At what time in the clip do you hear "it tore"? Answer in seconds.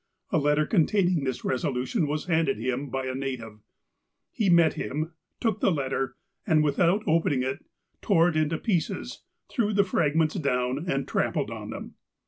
7.43-8.27